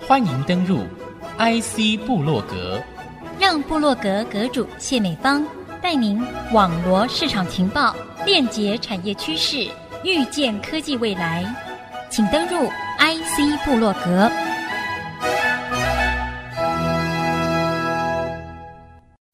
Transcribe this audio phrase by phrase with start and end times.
[0.00, 0.84] 欢迎登入
[1.38, 2.82] IC 部落格，
[3.40, 5.46] 让部落格阁主谢美芳
[5.80, 6.22] 带您
[6.52, 9.68] 网罗市场情报，链接产业趋势，
[10.04, 11.44] 预见科技未来。
[12.10, 12.68] 请登入
[12.98, 14.30] IC 部落格。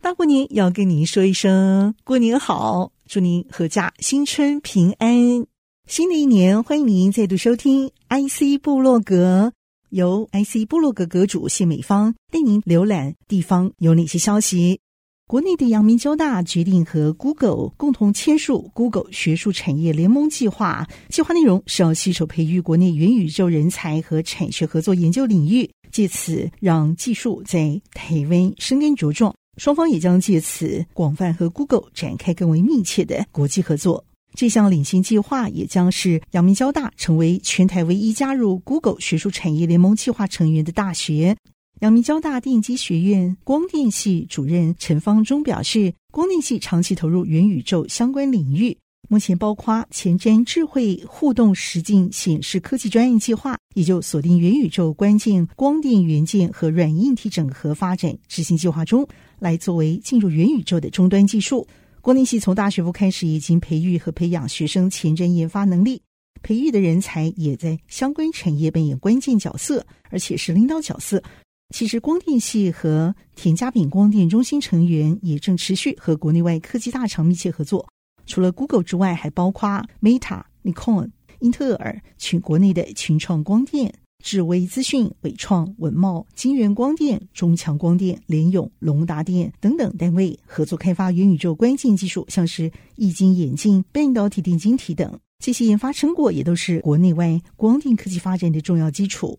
[0.01, 5.58] 大过年要跟您说一声过年好，祝您阖家新春平安。
[5.89, 9.55] 新的一年，欢迎您再度收听 IC 部落格，
[9.89, 14.81] 由 IC 部落格阁主谢美芳带您浏览地方有哪些消息。
[15.27, 29.35] 国内的阳明交大决定和 Google 共同签署 Google 学术产业联盟计划，计划内容是要携手培育国内元宇宙人才和产学合作研究领域，借此让技术在台湾生根茁壮。
[29.57, 34.05] 双方也将借此广泛和 Google 展开更为密切的国际合作。
[34.35, 41.37] 这项领先计划也将是阳明交大成为全台唯一加入 Google 学术产业联盟计划成员的大学。
[41.81, 48.77] 阳明交大电机学院光电系主任陈方忠表示，光电系长期投入元宇宙相关领域，
[49.09, 59.07] 目前包括前瞻智慧互动实境显示科技专业计划，也就锁定元宇宙关键光电元件和软硬体整合发展执行计划中，
[59.39, 61.67] 来作为进入元宇宙的终端技术。
[62.09, 66.01] 光电系从大学部开始已经培育和培养学生前瞻研发能力，
[66.41, 71.23] 培育的人才也在相关产业扮演关键角色，而且是领导角色。
[71.69, 77.87] 其实，光电系和田家炳光电中心成员也正持续和国内外科技大厂密切合作。
[78.25, 79.69] 除了 Google 之外，还包括
[80.01, 83.93] Meta、Nikon、英特尔、群国内的群创光电。
[84.23, 95.19] 智威资讯、伟创、稳懋、晶圆光电、中强光电、联咏、隆达电等等单位合作开发元宇宙关键技术，像是液晶眼镜、半导体电晶体等。
[95.43, 99.39] 这些研发成果也都是国内外光电科技发展的重要基础。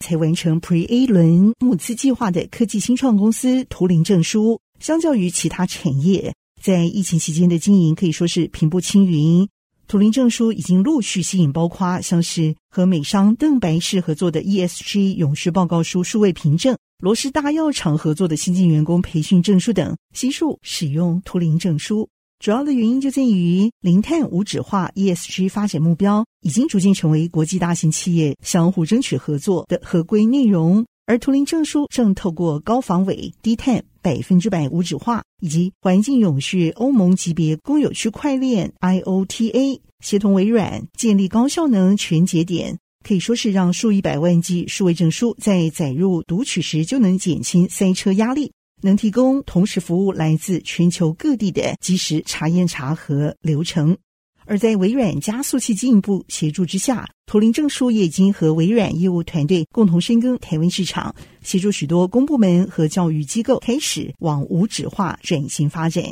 [0.00, 9.48] 才完成 Pre-A 轮募资计划的科技新创公司图灵证书，相较于其他产业，在疫情期间的经营可以说是平步青云。
[9.86, 22.08] 图灵证书已经陆续吸引，包括像是和美商邓白氏合作的 ESG 永续报告书数位凭证，罗氏大药厂合作的新进员工培训证书等，悉数使用图灵证书。
[22.40, 30.84] 主要的原因就在于零碳无纸化 ESG 发展目标已经逐渐成为国际大型企业相互争取合作的合规内容。
[31.06, 48.50] 而图灵证书正透过高防伪、低碳、百分之百无纸化以及环境永续欧盟级别公有区块链 IOTA，协同微软建立高效能全节点，可以说是让数以百万计数位证书在载入读取时就能减轻塞车压力，
[48.80, 53.94] 能提供同时服务来自全球各地的及时查验查核流程。
[54.46, 66.04] 而在微软加速器进一步协助之下，图灵证书也已经和微软业务团队共同深耕台湾市场，协助许多公部门和教育机构开始往无纸化转型发展。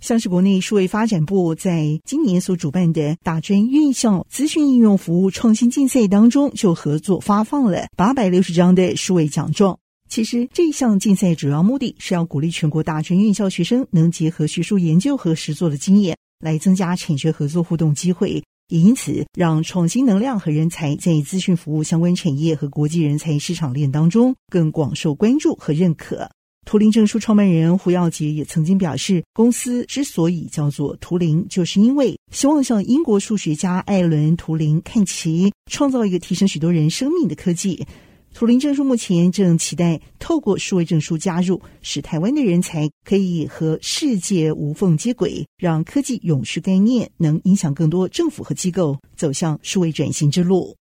[0.00, 9.78] 像是国内数位发展部在今年所主办的大专院校资讯应用服务创新竞赛当中，就合作发放了八百六十张的数位奖状。
[10.08, 16.16] 其实这项竞赛主要目的是要鼓励全国大专院校学生能结合学术研究和实作的经验。
[16.40, 26.28] 来增加产学合作互动机会，也因此让创新能量和人才在资讯服务相关产业和国际人才市场链当中更广受关注和认可。
[26.66, 37.86] 图灵证书创办人胡耀杰也曾经表示，公司之所以叫做图灵，就是因为希望向英国数学家艾伦·图灵看齐，创造一个提升许多人生命的科技。
[38.32, 50.74] 图灵证书目前正期待透过数位证书加入，使台湾的人才可以和世界无缝接轨，让科技永续概念能影响更多政府和机构走向数位转型之路。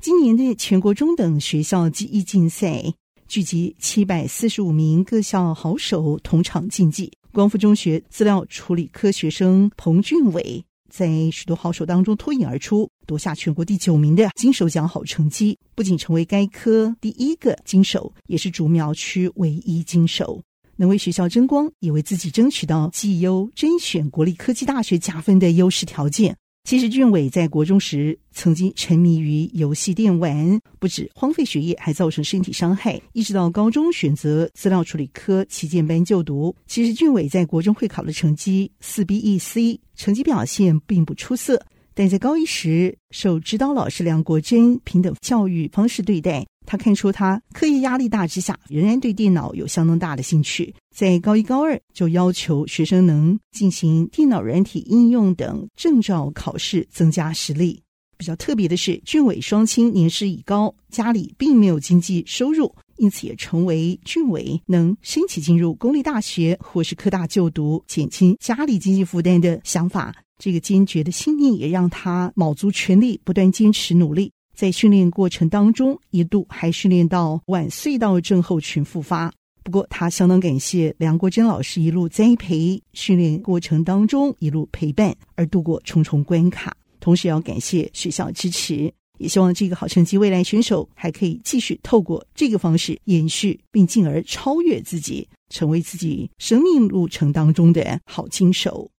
[0.00, 2.92] 今年的全国中等学校技艺竞赛
[3.28, 10.64] 聚集七百四十五名各校好手同场竞技，光复中学资料处理科学生彭俊伟。
[10.92, 20.42] 在许多好手当中脱颖而出，夺下全国第九名的金手奖好成绩，不仅成为该科第一个金手，也是竹苗区唯一金手，
[20.76, 26.36] 能为学校争光，也为自己争取到绩优甄选国立科技大学加分的优势条件。
[26.64, 33.00] 其实俊伟在国中时曾经沉迷于游戏电玩，不止荒废学业，还造成身体伤害。
[33.14, 36.54] 一直到高中选择资料处理科旗舰班就读。
[36.66, 41.64] 其实俊伟在国中会考的成绩四 B 一 C，成绩表现并不出色。
[41.94, 46.46] 但在高一时，受指导老师梁国珍平等教育方式对待。
[46.68, 50.74] 他看出他课业压力大之下，仍然对电脑有相当大的兴趣。
[50.94, 57.82] 在高一、高二就要求学生能进行电脑软体应用等证照考试，增加实力。
[58.18, 70.14] 比较特别的是，俊伟双亲年事已高，家里并没有经济收入，因此也成为俊伟能申请进入公立大学或是科大就读，减轻家里经济负担的想法。
[70.38, 74.30] 这个坚决的信念也让他卯足全力，不断坚持努力。
[74.58, 79.32] 在训练过程当中，一度还训练到腕隧道症候群复发。
[79.62, 86.76] 不过，他相当感谢梁国珍老师一路栽培，训练过程当中一路陪伴，而度过重重关卡。
[86.98, 98.90] 同时，要感谢学校支持，也希望这个好成绩未来选手还可以继续透过这个方式延续，并进而超越自己，成为自己生命路程当中的好金手。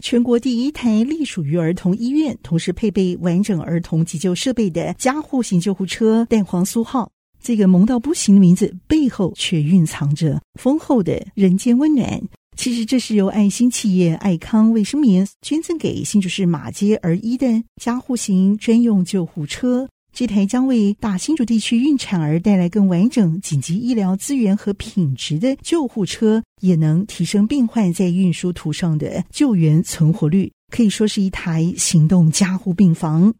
[0.00, 7.10] 全国第一台隶属于儿童医院，同时配备完整儿童急救设备的加护型救护车“蛋黄酥号”。
[7.42, 12.20] 这个萌到不行的名字背后，却蕴藏着丰厚的人间温暖。
[12.56, 17.46] 其实，这是由爱心企业爱康卫生棉捐赠给新竹市马街儿医的
[17.80, 19.88] 加护型专用救护车。
[20.12, 33.32] 这台将为大新竹地区孕产儿带来更完整紧急医疗资源和品质的救护车，也能提升病患在运输途上的救援存活率，可以说是一台行动加护病房。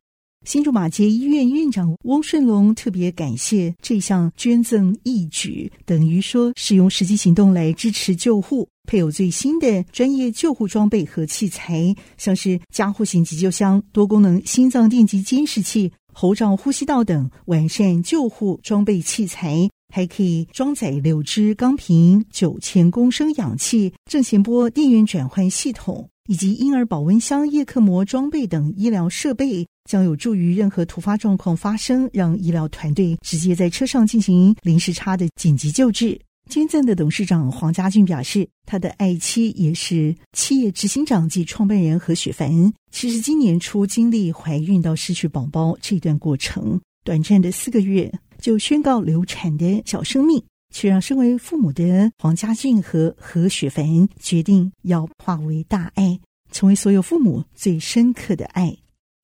[0.47, 26.09] 新竹马街医院院长翁顺龙特别感谢这项捐赠义举，等于说是用实际行动来支持救护，配有最新的专业救护装备和器材，像是加护型急救箱、多功能心脏电极监视器、喉罩呼吸道等完善救护装备器材，还可以装载六支钢瓶、九千公升氧气、正弦波电源转换系统。
[26.29, 36.17] 以及婴儿保温箱、叶克膜装备等医疗设备，将有助于任何突发状况发生，让医疗团队直接在车上进行临时差的紧急救治。
[36.51, 50.43] 捐赠的董事长黄家俊表示，他的爱妻也是企业执行长及创办人何雪凡，其实今年初经历怀孕到失去宝宝这段过程，短暂的四个月就宣告流产的小生命。
[50.73, 56.17] 却让身为父母的黄家俊和何雪凡决定要化为大爱，
[56.53, 58.77] 成为所有父母最深刻的爱。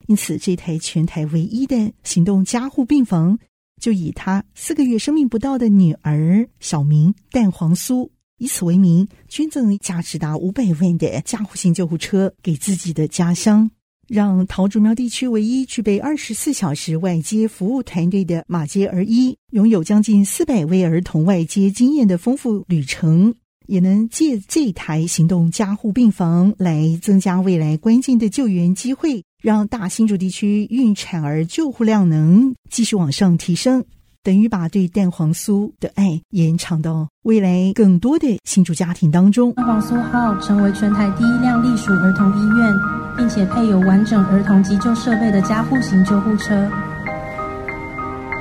[0.09, 3.39] 因此，这台全台唯一的行动加护病房，
[3.81, 8.09] 就以他四个月生命不到的女儿小名蛋黄酥，
[8.39, 13.71] 以此为名，捐赠价值达五百万的加护型救护车给自己的家乡。
[14.09, 23.35] 让桃竹苗地区唯一具备二十四小时外接服务团队的马偕儿医，拥有将近四百位儿童外接经验的丰富旅程，
[23.67, 33.85] 也能借这台行动加护病房来增加未来关键的救援机会，让大新竹地区孕产儿救护量能继续往上提升，
[34.25, 39.53] 等于把对蛋黄酥的爱延长到未来更多的新竹家庭当中。
[39.53, 42.75] 蛋黄酥号成为全台第一辆隶属儿童医院。
[43.17, 46.69] 并且配有完整儿童急救设备的加护型救护车。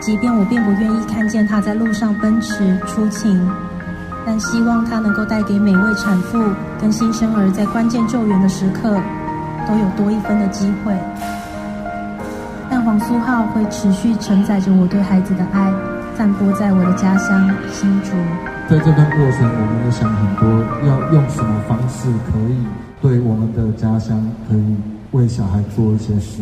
[0.02, 3.40] 即便我并不愿意看见它在路上奔驰出勤，
[4.26, 6.38] 但希望它能够带给每位产妇
[6.78, 9.02] 跟新生儿在关键救援的时刻
[9.68, 10.94] 都有多一分的机会。
[12.70, 15.74] 但黄苏浩会持续承载着我对孩子的爱，
[16.18, 18.12] 散播在我的家乡新竹。
[18.68, 20.48] 在这段过程，我们也想很多，
[20.88, 22.58] 要用什么方式可以。
[23.02, 24.20] 对我们的家乡，
[24.50, 24.76] 可以
[25.12, 26.42] 为小孩做一些事，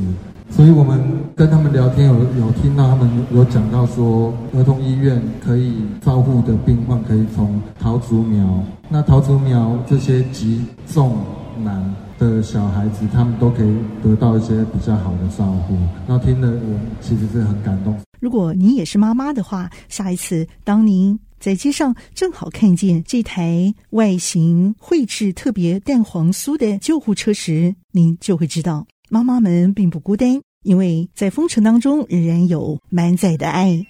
[0.50, 1.02] 所以我们
[1.36, 8.48] 跟他们聊天有，有听到他们有讲到说，儿童医院可以照护的病患可以从桃竹苗，
[8.88, 11.18] 那桃竹苗这些急重
[11.62, 11.84] 难
[12.24, 15.78] 的小孩子，他们都可以得到一些比较好的照顾。
[16.08, 18.00] 那听了我其实是很感动。
[18.22, 21.20] 如果您也是妈妈的话，下一次当您。
[21.40, 33.86] 在街上正好看见这台外形绘制特别蛋黄酥的救护车时，您就会知道妈妈们并不孤单，因为在风城当中仍然有满载的爱。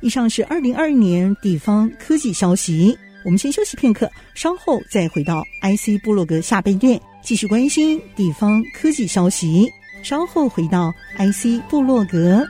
[0.00, 9.70] 以上是二零二二年地方科技消息，我们先休息片刻，稍后再回到 IC 部落格下半段，继续关心地方科技消息。
[10.02, 12.44] 稍后回到 IC 部落格。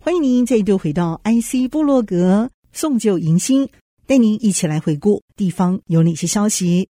[0.00, 3.68] 欢迎您再度回到 IC 部落格送旧迎新，
[4.06, 6.88] 带您一起来回顾地方有哪些消息。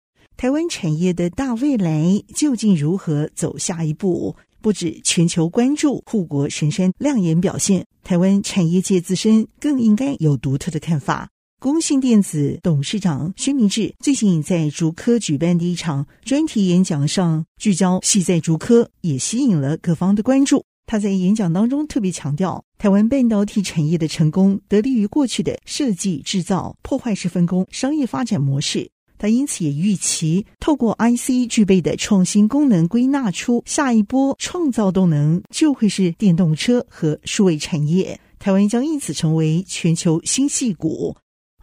[0.44, 4.36] 台湾产业的大未来究竟如何走下一步？
[4.60, 11.30] 不止全球关注护国神山亮眼表现，台湾产业界自身更应该有独特的看法。
[11.58, 20.62] 工信电子董事长薛明志最近在竹科举办的一场专题演讲上，聚焦系在竹科，也吸引了各方的关注。
[20.84, 28.90] 他在演讲当中特别强调，台湾半导体产业的成功得力于过去的设计制造、破坏式分工商业发展模式。
[29.18, 38.18] 他因此也预期，透过 IC 具备的创新功能，归纳出下一波创造动能，就会是电动车和数位产业。
[38.38, 41.16] 台湾将因此成为全球新戏骨。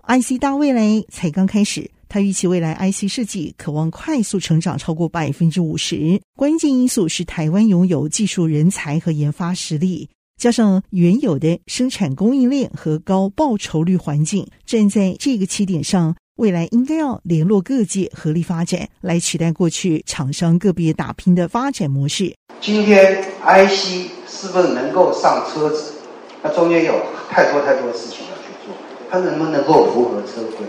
[0.07, 1.91] IC 大未来才刚开始。
[2.09, 22.33] 他预期未来 IC 设计可望快速成长超过百分之五十，关键因素是台湾拥有技术人才和研发实力，加上原有的生产供应链和高报酬率环境，站在这个起点上，未来应该要联络各界合力发展，来取代过去厂商个别打拼的发展模式。
[22.61, 25.93] 今天 IC 是不是能够上车子？
[26.41, 26.95] 那中间有
[27.29, 28.73] 太多太多的事情要去做，
[29.09, 30.65] 它能不能够符合车规？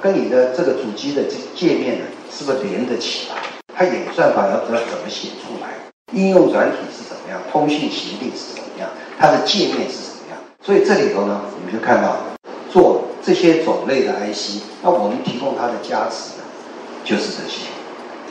[0.00, 3.36] 跟你的这个主机的这界面呢，是不是连得起来？
[3.74, 5.74] 它演算法要要怎么写出来？
[6.12, 7.40] 应用软体是怎么样？
[7.50, 8.88] 通信协定是怎么样？
[9.18, 10.38] 它的界面是怎么样？
[10.62, 12.16] 所以这里头呢，我们就看到
[12.70, 16.44] 做这些种类的 IC，那我们提供它的价值呢，
[17.04, 17.66] 就是这些。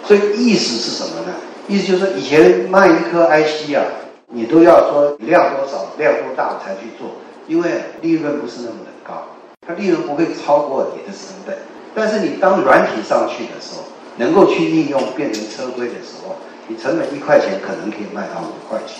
[0.06, 1.34] 所以意思是什么呢？
[1.68, 3.84] 意思就是说，以前卖一颗 IC 啊，
[4.28, 7.10] 你都要说量多少、量多大才去做，
[7.48, 7.70] 因为
[8.02, 9.24] 利润不是那么的高。
[9.68, 11.56] 它利润不会超过你的成本，
[11.94, 13.84] 但是你当软体上去的时候，
[14.18, 16.36] 能够去应用变成车规的时候，
[16.68, 18.98] 你成本一块钱可能可以卖到五块钱，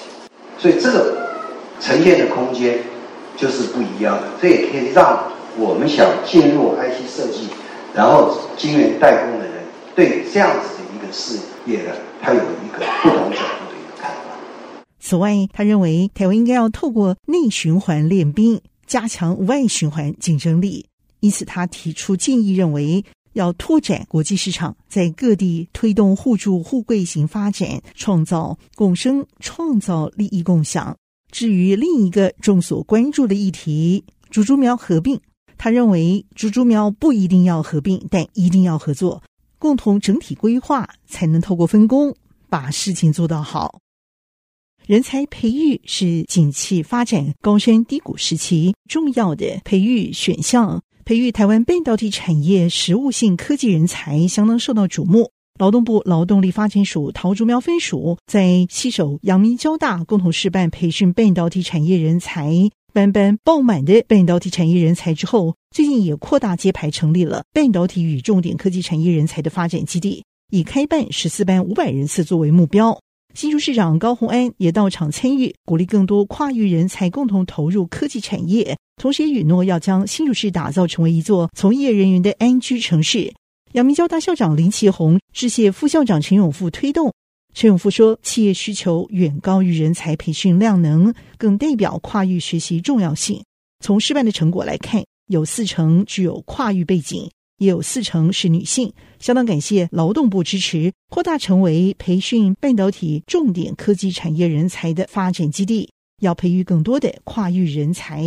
[0.60, 1.28] 所以这个
[1.82, 2.78] 呈现的空间
[3.36, 4.24] 就是不一样的。
[4.40, 5.24] 这也可以让
[5.58, 7.48] 我们想进入 IC 设计，
[7.94, 9.64] 然后晶圆代工的人，
[9.96, 14.36] 对这样子的一个事业呢，他有一个不同角度的一个看法。
[15.00, 18.62] 此外，他认为台湾应该要透过内循环练兵。
[18.88, 20.84] 加强外循环竞争力，
[21.20, 30.98] 因此他提出建议，认为要拓展国际市场，在各地推动互助互惠型发展，创造共生，创造利益共享。
[31.32, 35.22] 至于另一个众所关注的议题，竹竹苗合并，
[35.60, 39.22] 他认为竹竹苗不一定要合并，但一定要合作，
[39.60, 42.16] 共同整体规划，才能透过分工
[42.50, 43.80] 把事情做到好。
[44.88, 50.82] 人才培育是景气发展高山低谷时期重要的培育选项。
[51.06, 55.30] 培育台湾半导体产业实务性科技人才相当受到瞩目。
[55.60, 62.70] 劳动部劳动力发展署桃竹苗分署在携手阳明交大共同试办培训半导体产业人才，
[63.00, 73.00] 班班爆满的半导体产业人才之后，最近也扩大揭牌，成立了半导体与重点科技产业人才的发展基地，以开办十四班五百人次作为目标。
[73.34, 83.34] 新竹市长高虹安也到场参与，鼓励更多跨域人才共同投入科技产业，同时也允诺要将新竹市打造成为一座从业人员的安居城市。
[83.72, 87.14] 阳明交大校长林奇宏致谢副校长陈永富推动。
[87.54, 93.44] 陈永富说：“企业需求远高于人才培训量能，更代表跨域学习重要性。
[93.84, 97.30] 从示范的成果来看，有四成具有跨域背景。”
[97.60, 105.92] 也有四成是女性，相当感谢劳动部支持，扩大成为培训半导体重点科技产业人才的发展基地，
[106.22, 108.24] 要培育更多的跨域人才。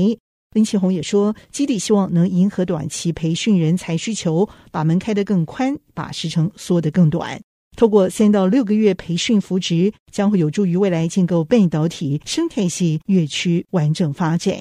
[0.55, 7.41] 林启宏也说，基地希望能迎合短期培训人才需求，把门开得更宽，把时程缩得更短。
[7.77, 14.57] 透过三到六个月培训扶植，将会有助于未来建构半导体生态系园区完整发展。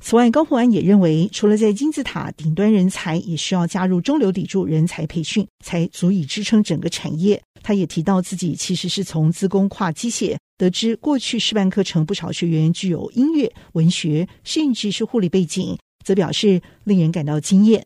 [0.00, 7.42] 此外，高虹安也认为，除了在金字塔顶端人才，也需要加入中流砥柱人才培训，才足以支撑整个产业。
[7.64, 17.84] 他也提到自己其实是从资工跨机械，得知过去示范课程不少学员具有音乐、文学，甚至是护理背景，则表示令人感到惊艳。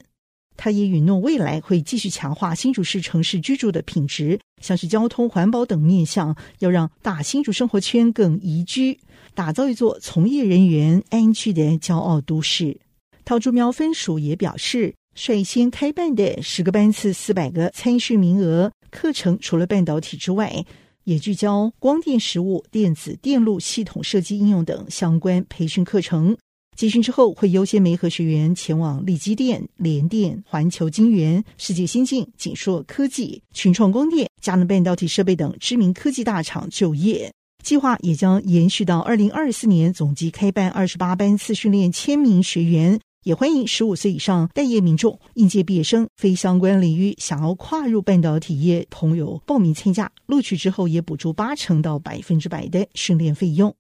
[0.65, 8.97] 他也允诺未来会继续强化新竹市城市居住的品质，像是交通、环保等面向，要让大新竹生活圈更宜居。
[9.35, 12.81] 打造一座从业人员安居的骄傲都市。
[13.25, 20.65] 桃竹苗分署也表示，率先开办的十个班次、四百个参训名额课程，除了半导体之外，
[21.03, 26.37] 也聚焦光电实务、电子电路系统设计应用等相关培训课程。
[26.77, 37.31] 集训之后，会优先媒合学员前往力积电、联电、环球晶圆、世界先进、景硕科技、群创光电、佳能半导体设备等知名科技大厂就业。
[37.63, 50.11] 计划也将延续到二零二四年，总计开办二十八班次训练千名学员，也欢迎十五岁以上待业民众、应届毕业生、非相关领域想要跨入半导体业朋友报名参加。
[50.27, 53.73] 录取之后也补助八成到百分之百的训练费用。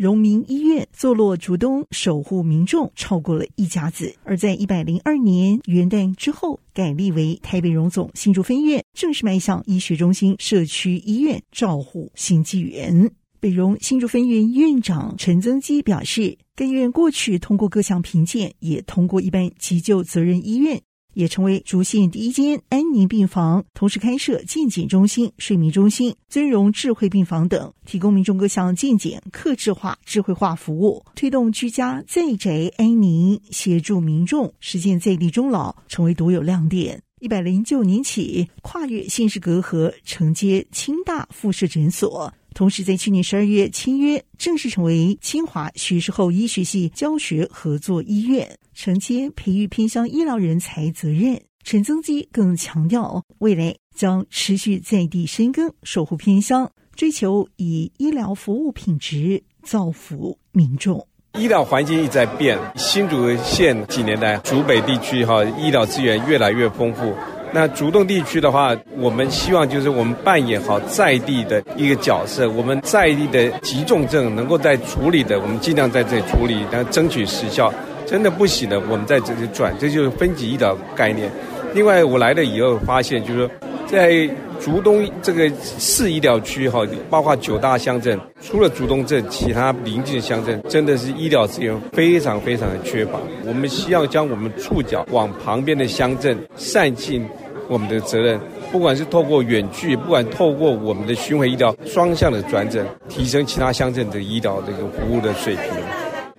[0.00, 4.14] 荣民医院坐落竹东，守护民众超过了一甲子。
[4.24, 13.10] 而在一百零二年元旦之后，改立为台北荣总新竹分院，正式迈向医学中心社区医院，照护新纪元。
[13.40, 20.80] 北荣新竹分院院长陈增基表示，该院过去通过各项评鉴，也通过一般急救责任医院，
[21.20, 37.02] 也成为竹县第一间安宁病房，同时开设健检中心、睡眠中心、尊荣智慧病房等，提供民众各项健检、客制化、智慧化服务，推动居家在宅安宁，协助民众实现在地终老，成为独有亮点。
[37.20, 42.32] 一百零九年起，跨越县市隔阂，承接清大附设诊所。
[42.54, 51.40] 同时，在去年十二月签约，正式成为清华学士后医学系教学合作医院，承接培育偏乡医疗人才责任。
[51.62, 61.06] 陈增基更强调，未来将持续在地深耕，守护偏乡，追求以医疗服务品质造福民众。
[61.38, 67.14] 医疗环境一直在变，新竹县几年来，竹北地区哈医疗资源越来越丰富。
[67.52, 72.48] 那竹东地区的话，我们希望就是我们扮演好在地的一个角色。
[72.48, 77.72] 我们在地的急重症能够在处理的，我们尽量在这里处理，然后争取时效。
[78.06, 81.30] 真的不行的，我们在这里转，这就是分级医疗概念。
[81.74, 83.50] 另外，我来了以后发现，就是说
[83.86, 84.28] 在
[84.60, 93.12] 竹东这个市医疗区哈，包括九大乡镇，除了竹东镇，其他邻近的乡镇真的是医疗资源非常非常的缺乏。
[93.46, 97.24] 我们希望将我们触角往旁边的乡镇散尽。
[97.70, 98.38] 我们的责任，
[98.72, 105.64] 不管是透过远距，不管透过我们的巡回医疗双向的转诊，提升其他乡镇的医疗这个服务的水平。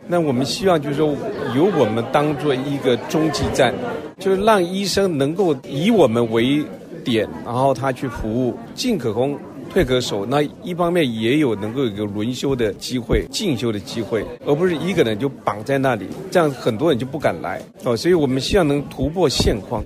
[0.07, 1.15] 那我们希望就是说，
[1.55, 3.73] 由我们当做一个中继站，
[4.19, 6.61] 就是让医生能够以我们为
[7.05, 10.25] 点，然后他去服务，进可攻，退可守。
[10.25, 17.95] 那一方面也有能够有一个轮休的机会、进修的机会，而不是一个人就绑在那里，这样很多人就不敢来哦。
[17.95, 19.81] 所以我们希望能突破现况。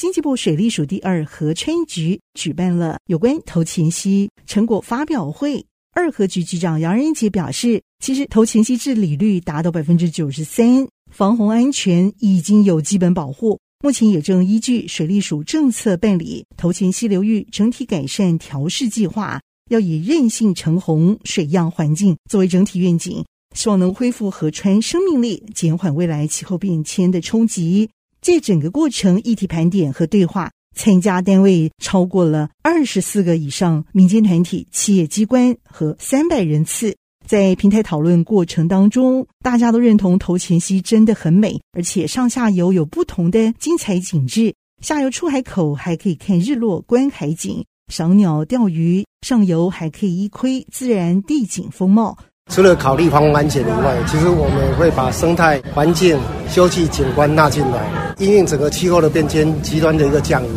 [0.00, 5.62] 经济部水利署第二河川局举办了有关头前溪成果发表会。
[5.92, 13.60] 二河局局长杨仁杰表示，其实头前溪治理率达到百分之九十三，防洪安全已经有基本保护。
[13.84, 23.22] 目前也正依据水利署政策办理头前溪流域整体改善调适计划，要以韧性成洪水样环境作为整体愿景，
[23.54, 27.90] 希望能恢复河川生命力，减缓未来气候变迁的冲击。
[28.20, 36.94] 这整个过程，议题盘点和对话，参加单位超过了二十四个以上民间团体、企业机关和三百人次。
[37.26, 44.54] 在平台讨论过程当中，大家都认同头前溪真的很美，而且上下游有不同的精彩景致。
[44.82, 52.18] 下游出海口还可以看日落、观海景、赏鸟、钓鱼；上游还可以一窥自然地景风貌。
[52.50, 56.18] 除了考虑防洪安全以外，其实我们会把生态环境、
[56.50, 57.78] 休憩景观纳进来，
[58.18, 60.48] 因应整个气候的变迁、极端的一个降雨。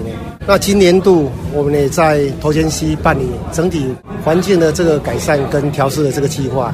[0.47, 3.93] 那今年度我们也在头前溪办理整体
[4.25, 6.73] 环境的这个改善跟调试的这个计划，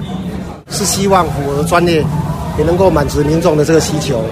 [0.70, 2.02] 是希望符合专业，
[2.58, 4.24] 也能够满足民众的这个需求。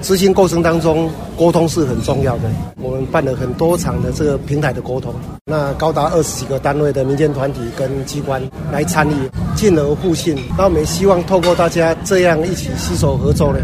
[0.00, 2.42] 执行过程当中，沟通是很重要的。
[3.06, 10.36] 办了很多场的这个平台的沟通，那高达二十几个单位的民间团体跟机关来参与，进而互信。
[10.56, 13.60] 那我们也希望透过大家这样一起携手合作呢，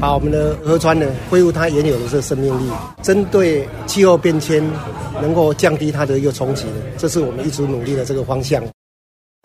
[0.00, 2.70] 把我们的河川呢恢复它原有的这个生命力，
[3.02, 4.62] 针对气候变迁
[5.20, 6.64] 能够降低它的一个冲击，
[6.96, 8.62] 这是我们一直努力的这个方向。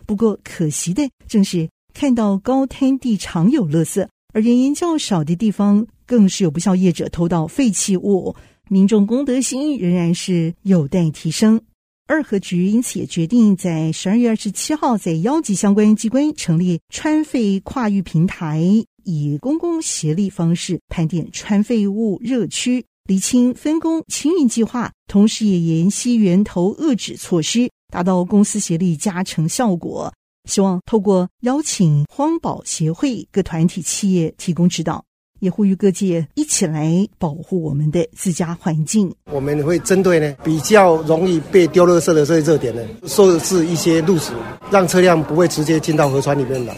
[0.06, 5.86] 不过可惜的正是看到高滩地常有垃圾，而人烟较少的地方。
[6.08, 8.34] 更是有不肖业者偷盗废弃物，
[8.68, 11.60] 民众公德心仍然是有待提升。
[12.06, 18.62] 二合局因此也决定在十二月二十七号，在邀集相关机关成立川废跨域平台，
[19.04, 30.10] 以公共协力方式盘点川废物热区，厘清分工清运计划，同时也沿袭源头遏止措施，达到公私协力加成效果。
[30.48, 35.04] 希望透过邀请荒保协会各团体企业提供指导。
[35.40, 39.12] 也呼吁各界一起来保护我们的自家环境。
[39.30, 44.32] 我们会针对呢比较容易被丢垃圾的这些热点呢，设置一些路齿，
[44.70, 46.76] 让车辆不会直接进到河川里面来。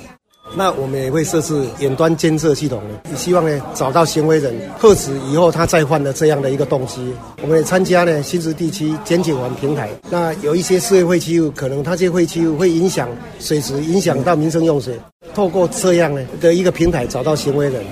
[0.57, 7.15] 那我们也会设置远端监测系统，也希望呢找到行为人，遏止以后他再犯的这样的一个动机。
[7.41, 9.89] 我们也参加呢新竹地区检警环平台。
[10.11, 14.99] 那有一些社会废弃物，可能它这些废弃物会影响水质，影响到民生用水。
[15.33, 17.85] 透过这样的一个平台，找到行为人。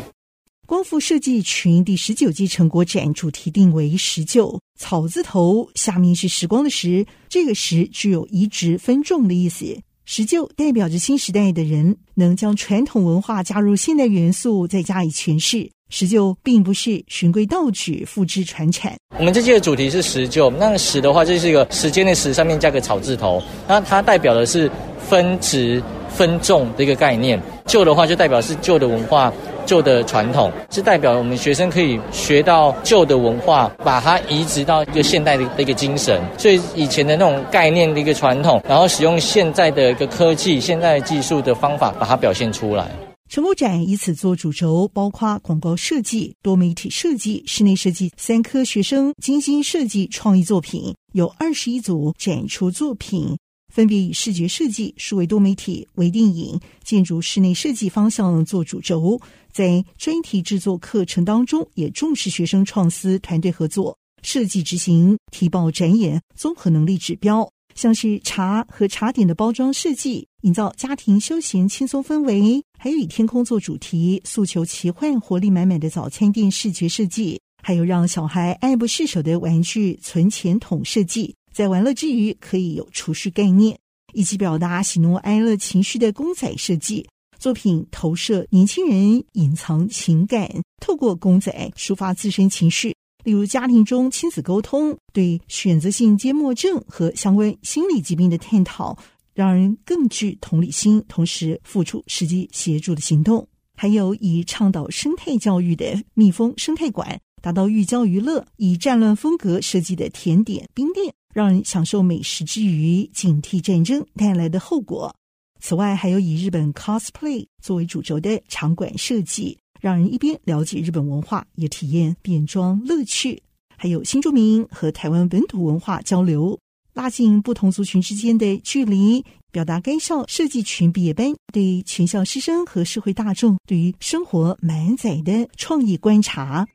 [0.69, 9.65] 光复设计群第十九届成果展主题定为“石旧”，草字头下面是时光的“时”，这个“时”具有移植分众的意思。
[10.05, 18.95] 石旧代表着新时代的人能将传统文化加入现代元素，再加以诠释，石旧并不是循规蹈矩、复制传产。
[19.19, 27.41] 我们这期的主题是石旧，那个实的话就是一个时间的时，上面加个草字头，那它代表的是分值分众的一个概念。
[27.67, 29.33] 旧的话就代表是旧的文化、
[29.67, 36.21] 旧的传统，是代表我们学生可以学到旧的文化，把它移植到一个现代的一个精神。
[36.39, 42.91] 所以以前的那种概念的一个传统，然后使用现在的一个科技、现在技术的方法，把它表现出来。
[43.31, 53.37] 成果展以此做主轴，包括广告设计、多媒体设计、室内设计三科学生精心设计创意作品，有二十一组展出作品，
[53.79, 59.21] 分别以视觉设计、数位多媒体、微电影、建筑室内设计方向做主轴。
[59.53, 67.49] 在专题制作课程当中，也重视学生创思团队合作、设计执行、提报展演综合能力指标。
[67.77, 83.77] 像是茶和茶点的包装设计，营造家庭休闲轻松氛围；还有以天空做主题，诉求奇幻活力满满的早餐店视觉设计；还有让小孩爱不释手的玩具存钱筒设计，在玩乐之余可以有储蓄概念，
[84.13, 87.05] 以及表达喜怒哀乐情绪的公仔设计
[87.37, 90.49] 作品，投射年轻人隐藏情感，
[90.81, 92.95] 透过公仔抒发自身情绪。
[93.25, 98.97] 例如，家庭中亲子沟通、对选择性缄默症和相关心理疾病的探讨，
[99.35, 103.45] 让人更具同理心，同时付出实际协助的行动。
[103.75, 115.15] 还有以倡导生态教育的蜜蜂生态馆，达到寓教于乐；以战乱风格设计的甜点冰店，让人享受美食之余，警惕战争带来的后果。
[115.61, 119.57] 此外，还有以日本 cosplay 作为主轴的场馆设计。
[119.81, 123.41] 让人一边了解日本文化，也体验变装乐趣；
[123.77, 126.59] 还有新住民和台湾本土文化交流，
[126.93, 129.25] 拉近不同族群之间的距离。
[129.53, 136.67] 表达该校设计群毕业班对全校师生和社会大众对于生活满载的创意观察。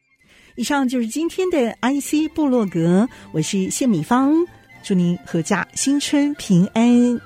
[0.55, 4.45] 以上就是今天的 IC 部落格，我是谢米芳，
[4.83, 7.19] 祝您阖家新春平安，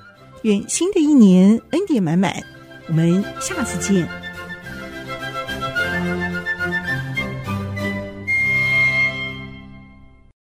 [0.43, 2.41] 愿新的一年恩典满满。
[2.87, 4.26] 我们下次见。